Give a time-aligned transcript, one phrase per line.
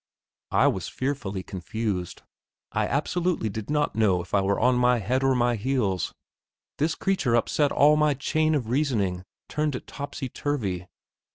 [0.49, 2.23] I was fearfully confused.
[2.71, 6.11] I absolutely did not know if I were on my head or my heels.
[6.79, 10.87] This creature upset all my chain of reasoning; turned it topsy turvy.